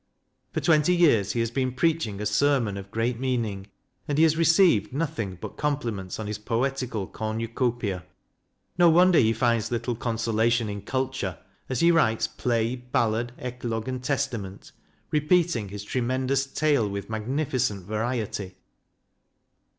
For 0.51 0.61
twenty 0.61 0.95
years 0.95 1.33
he 1.33 1.41
has 1.41 1.51
been 1.51 1.73
preaching 1.73 2.19
a 2.19 2.25
sermon 2.25 2.75
of 2.75 2.89
great 2.89 3.19
meaning, 3.19 3.67
and 4.07 4.17
he 4.17 4.23
has 4.23 4.35
received 4.35 4.91
nothing 4.91 5.37
but 5.39 5.57
com 5.57 5.77
pliments 5.77 6.19
on 6.19 6.25
his 6.25 6.39
poetical" 6.39 7.05
cornucopia." 7.07 8.03
No 8.79 8.89
wonder 8.89 9.19
he 9.19 9.31
finds 9.31 9.69
little 9.69 9.93
consolation 9.93 10.69
in 10.69 10.81
culture, 10.81 11.37
as 11.69 11.81
he 11.81 11.91
writes 11.91 12.25
Play, 12.25 12.75
Ballad, 12.75 13.31
Eclogue, 13.37 13.87
and 13.87 14.03
Testament, 14.03 14.71
repeating 15.11 15.69
his 15.69 15.83
tremen 15.85 16.25
dous 16.25 16.47
tale 16.47 16.89
with 16.89 17.07
magnificent 17.07 17.85
variety. 17.85 18.55